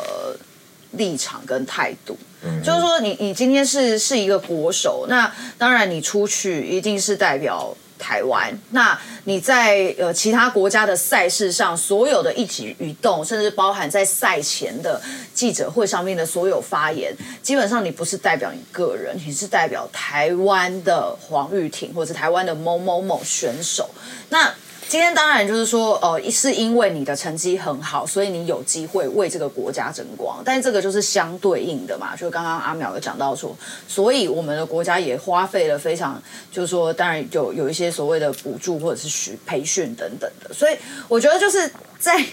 [0.92, 2.18] 立场跟态度？
[2.42, 8.58] 嗯，就是说你你今天是是一个国手，那当然你出去一定是代表台湾。
[8.72, 15.00] 那你在呃其他国家的赛事上，所有的一举一动，甚至包含在赛前的
[15.34, 23.90] 记者会上面的所有发言，基本上你不是代表你个人，你是代表台湾的黄玉婷，或者台湾的某某某选手。
[24.30, 24.52] 那
[24.90, 30.42] 今天当然就是说，呃，是因为你的成绩很好，所以你有机会为这个国家争光。
[30.44, 33.56] 但这个就是相对应的嘛，就刚刚阿淼有讲到说，
[33.88, 36.20] 所以我们的国家也花费了非常，
[36.52, 40.52] 就是说，当然有有一些所谓的补助或者是学培训等等的。
[40.52, 40.76] 所以
[41.08, 42.26] 我觉得就是在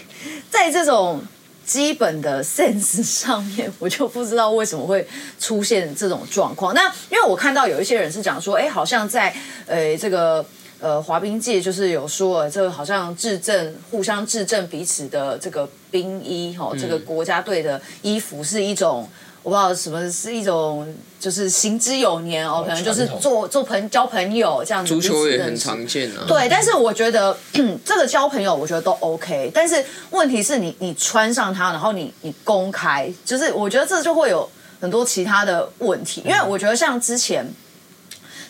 [0.49, 1.21] 在这种
[1.63, 5.07] 基本的 sense 上面，我就不知道为什么会
[5.39, 6.73] 出现这种状况。
[6.73, 9.31] 那因为我看到有一些人是讲说，哎，好像在
[9.67, 10.43] 呃这个。
[10.79, 19.09] 呃，滑冰界就是有说，这个好像质证，互相质证彼此的这个冰衣，哈、这个国家队的衣服是一种，
[19.41, 24.93] 我不知道什么是一种，就是行之有年哦，可能就是做做朋交朋友这样子。
[24.93, 26.25] 足球也很常见啊。
[26.27, 27.35] 对，但是我觉得
[27.83, 34.47] 这个交朋友，我觉得都 OK，但是问题是你你穿上它，然后你你公开，就是我觉得这就会有
[34.79, 37.51] 很多其他的问题，因为我觉得像之前。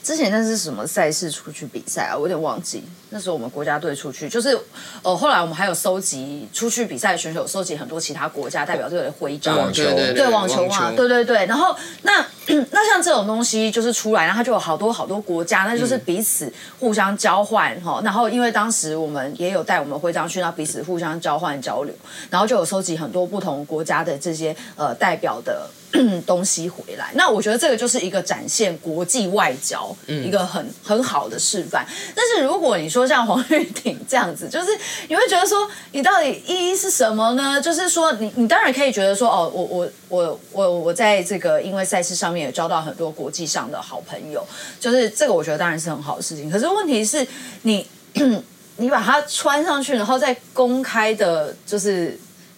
[0.07, 2.15] 之前那是什么赛事出去比赛啊？
[2.15, 2.81] 我有点忘记。
[3.09, 4.57] 那时候我们国家队出去，就是
[5.01, 9.83] 呃，后来我们还有收集出去比赛的选手，收集很多其他国家代表队的徽章，网球，
[10.15, 11.45] 对网球嘛，对对对。
[11.45, 12.25] 然后那
[12.71, 17.99] 那像这种东西就是出来，然后它就有好多好多国家，那就是彼此互相交换哈。
[18.01, 21.93] 然后因为当时我们也有带我们徽章去，那彼此互相交换交流，
[22.29, 25.69] 然后就有收集很多不同国家的这些呃代表的。
[26.25, 27.11] 东西回来。
[27.13, 31.85] 那我觉得这个就是一个展现国际外交一个很很好的示范。
[32.15, 34.67] 但是如果你说像黄玉婷这样子，就是
[35.07, 37.61] 你会觉得说，你到底意义是什么呢？
[37.61, 44.45] 就是说你，你你当然可以觉得说，哦，我我我我我在这个因为赛事上面也交到很多国际上的好朋友，
[44.79, 46.49] 就是这个我觉得当然是很好的事情。
[46.49, 47.25] 可是问题是
[47.63, 47.87] 你。
[48.79, 52.15] 你把它穿上去，然后再公开的，就是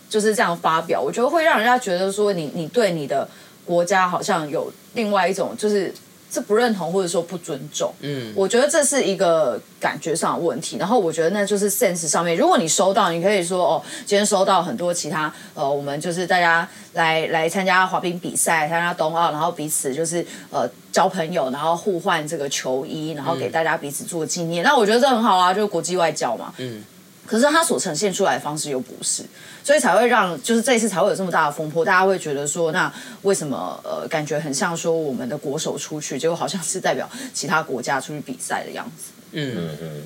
[0.10, 3.26] 就是这样发表，我觉得会让人家觉得说你你对你的
[3.64, 5.94] 国家好像有另外一种就是。
[6.32, 10.78] 这不认同或者说不尊重，嗯，我觉得这是一个感觉上的问题。
[10.78, 24.64] 然后我觉得那就是 sense 上面，如果你收到，你可以说哦，今天收到很多其他呃，我们就是大家来来参加滑冰比赛，参加冬奥，然后彼此就是呃交朋友，然后互换这个球衣，然后给大家彼此做纪念。
[24.64, 26.84] 嗯，那我觉得这很好啊，就是国际外交嘛，嗯。
[27.30, 29.22] 可是他所呈现出来的方式又不是，
[29.64, 39.12] 所以才会让就是这一次才会有这么大的风波，大家会觉得说，那为什么呃感觉很像说我们的国手出去，结果好像是代表其他国家出去比赛的样子。
[39.34, 40.04] 嗯嗯嗯。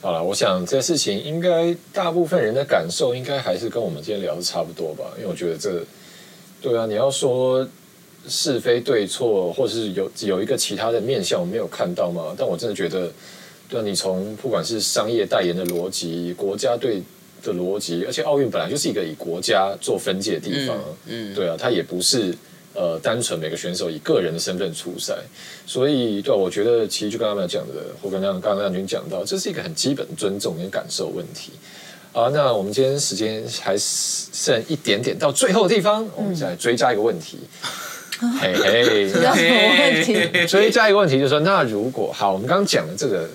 [0.00, 5.80] 好了，我想这事情应该大部分人的感受应该还是跟我们今天聊的差不多吧，因为我觉得这
[6.60, 7.64] 对啊，你要说
[8.26, 12.34] 是非对错，或是有有一个其他的面向我没有看到吗？
[12.36, 13.08] 但我真的觉得。
[13.68, 17.02] 对，你从不管是商业代言的逻辑、国家队
[17.42, 22.34] 的逻辑，而且奥运本来就是一个以国家做分界的地方，嗯，嗯对啊，它也不是
[22.72, 25.14] 呃单纯每个选手以个人的身份出赛，
[25.66, 31.52] 所以对、啊，我觉得其实就刚刚他们讲的，或跟刚刚刚亮君讲到，这是一个很基本的尊重跟感受问题。
[32.12, 37.38] 好，那我们今天时间还剩一点点，到最后的地方，我们再来追加一个问题。
[38.40, 40.26] 嘿嘿，什么问题？
[40.48, 43.28] 追加一个问题，就是说，那如果好，我们刚刚讲的这个。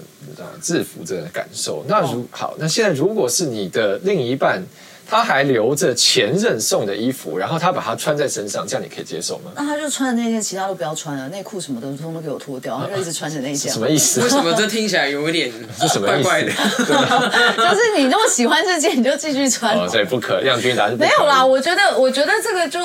[0.62, 4.64] 制服这个感受，那如好，那现在如果是你的另一半，
[5.06, 9.52] 他还留着前任送的衣服，然后他把它穿在身上，这样你可以接受吗？
[9.56, 13.72] 那他就穿的那件，其他都不要穿了，内裤什么的通通都给我脱掉，他就一直穿着那件。
[13.72, 14.22] 什么意思？
[14.22, 16.30] 为什么这听起来有一点 是什么意思？
[16.30, 16.52] 怪怪的。
[17.58, 19.78] 就是你那么喜欢这件，你就继续穿。
[19.78, 21.46] 哦，对，不可，亮君答是没有啦。
[21.46, 22.80] 我觉得，我觉得这个就，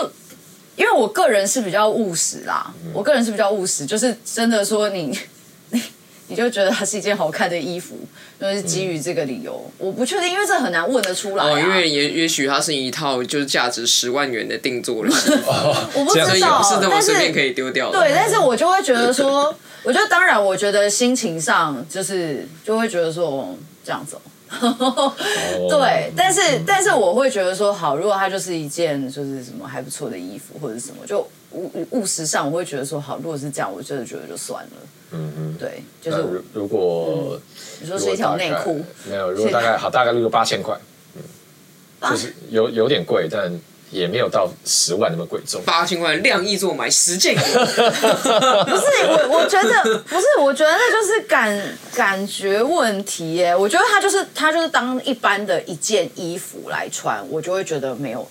[0.77, 5.17] 因为我个人是比较务实啦，嗯、我个人是比较务实，就是真的说你。
[6.29, 7.97] 你就觉得它是一件好看的衣服，
[8.41, 11.51] 就是基于这个理由，嗯、我不确定，因为这很难问得出来、啊。
[11.51, 15.11] 哦，因为也也许它是一套就是价值十万元的定做的，
[15.95, 17.99] 我不知道，不是那么随便可以丢掉的。
[17.99, 24.17] 对，但是我就会觉得说，我觉得当然，我觉得心情上就是就会觉得说这样子。
[25.69, 34.71] 对，但是但是我会觉得说，好，如果它就是一件就是什么还不错的衣服或者什么，就务务实上我会觉得说，好，如果是这样，我真的觉得就算了。
[35.11, 37.41] 嗯嗯，对，就是如如果
[37.81, 40.79] 你说是一条内裤，没有，如果大概好，大概如果八千块，
[41.17, 43.51] 嗯，就是有有点贵，但
[43.91, 45.63] 也没有到十万那么贵重。
[45.65, 53.57] 八千块量衣做买十件， 不是我，我觉得不是，我觉得那就是感感觉问题耶。
[53.57, 58.29] 我觉得他就是他就是当一般的一件衣服来穿，我就会觉得没有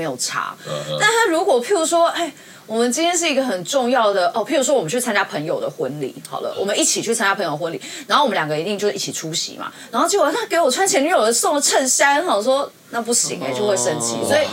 [0.00, 0.56] 没有差。
[0.98, 2.32] 但他如果譬如说，哎。
[2.70, 14.46] 我们今天是一个很重要的哦，譬如说我们去参加朋友的婚礼，好了，我们一起去参加朋友婚礼，然后我们两个一定就是一起出席嘛，然后结果他给我穿前女友的送的衬衫，我说那不行哎，就会生气，所以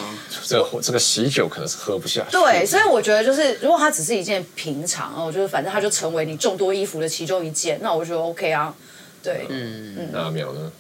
[0.47, 2.31] 这个这个喜酒可能是喝不下去。
[2.31, 8.73] 对，所以我觉得就是如果它只是一件平常哦，就是反正它就成为你众多衣服的其中一件，那我觉得 OK 啊，
[9.21, 10.71] 对，嗯嗯，那阿苗呢？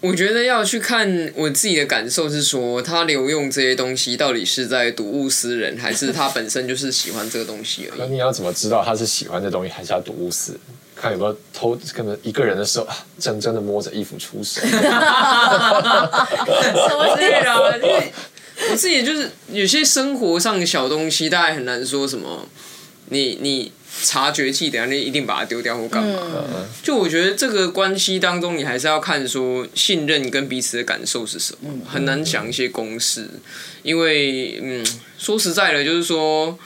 [0.00, 7.98] 我觉得要去看我自己的感受是说，他留用这些东西到底是在睹物思人，还是他本身就是喜欢这个东西而已？
[7.98, 10.60] 那你要怎么知道他是喜欢这东西，还是要睹物思人？
[10.94, 14.60] 看有没有偷，可能一个人的时候啊，真真的摸着衣服出手。
[14.62, 14.68] 什
[16.96, 17.76] 么对啊？
[17.76, 18.12] 因 为
[18.70, 22.48] 我自己就是有些生活上的小东西，大家很难说什么。
[23.08, 23.72] 你你。
[24.02, 26.20] 察觉器，等下你一定把它丢掉或干嘛？
[26.52, 33.22] 嗯、就我觉得这个关系当中，你还是要看说信任跟彼此的感受是什么，嗯、很难讲一些公式。
[33.22, 33.40] 嗯、
[33.82, 34.84] 因为嗯，
[35.16, 36.58] 说实在的，就是说，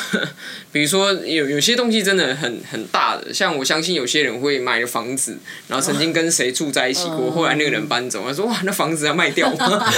[0.70, 5.38] 比如说有有些东西真的很很大的，像我相信有些人会买了房子，
[5.68, 9.56] 然后曾经跟谁住在一起过，嗯、后来那个人搬走，他说哇，那房子要卖掉吗？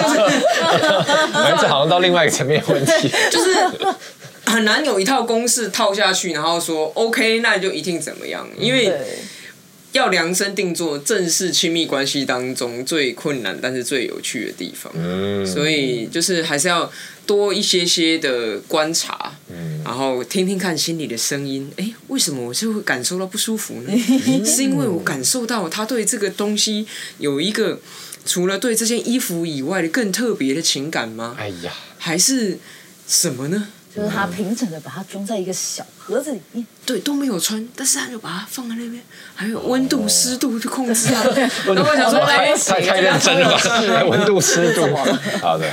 [0.00, 0.14] 就是，
[1.60, 3.50] 这好像到另外一个层面问题，就是。
[4.52, 8.46] 很难有一套公式套下去，然后说 OK，那你就一定怎么样？
[8.58, 8.92] 因为
[9.92, 14.92] 要量身定做，正是亲密关系当中最困难但是最有趣的地方。
[14.94, 16.90] 嗯，所以就是还是要
[17.26, 21.70] 多一些些的观察，嗯，然后听听看心里的声音。
[21.76, 23.92] 哎，为什么我就会感受到不舒服呢？
[24.44, 26.86] 是因为我感受到他对这个东西
[27.18, 27.80] 有一个
[28.26, 31.36] 除了对这件衣服以外的更特别的情感吗？
[31.38, 32.58] 哎呀，还是
[33.06, 33.68] 什么呢？
[33.94, 39.02] 就是他平整的把它装在一个小盒子里面，对，都没有穿，但是他就把它放在那边，
[39.34, 41.22] 还有温度、湿度去控制啊。
[41.66, 44.04] 然 后我想说，太太认真了吧？
[44.04, 44.82] 温度、湿度。
[44.96, 45.70] 好的，好的，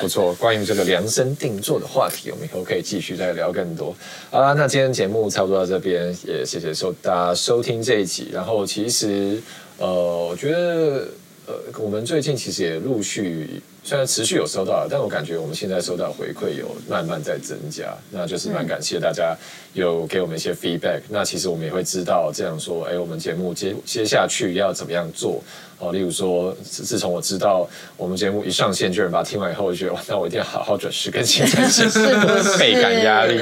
[0.00, 0.34] 不错。
[0.36, 3.94] 关于这个量身定做的话题，我们以后可以继续再聊更多。
[4.30, 8.30] 好啦，那今天节目差不多到这边，也谢谢收大家收听这一集。
[8.32, 9.38] 然后其实，
[9.76, 11.08] 呃，我觉得，
[11.46, 13.62] 呃，我们最近其实也陆续。
[13.82, 19.36] 虽然持续有收到，但我感觉我们现在收到回馈有慢慢在增加，那就是蛮感谢大家
[19.72, 21.00] 有给我们一些 feedback。
[21.08, 25.42] 那其实我们也会知道这样说，哎，我们节目接接下去要怎么样做。
[25.82, 27.66] 哦，例如说，自从我知道
[27.96, 31.88] 我们节目一上线，就有人把它听完以后，我觉得那我一定要好好准时更新才行，
[32.60, 33.40] 倍感压力。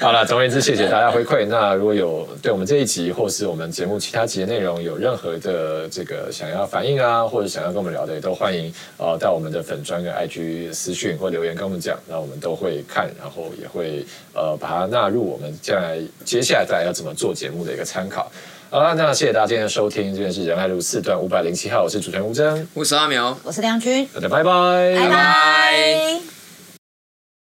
[0.00, 1.44] 好了，总而言之，谢谢大家回馈。
[1.46, 14.02] 那如果有对我们这一集或是我们节目其他集的内容有任何的这个想要反映啊，或者想要跟我们聊的，也都欢迎呃到我们的粉专跟 IG 私讯或留言跟我们讲，那我们都会看，然后也会
[14.32, 18.30] 呃把它纳入我们将来接下来大家要怎么做节目的一个参考。
[18.68, 26.33] 好啦，那谢谢大家今天的收听，这边是仁爱路四段五百零七号，我是主持人吴峥，我是阿苗，我是梁军，大家拜拜，拜拜。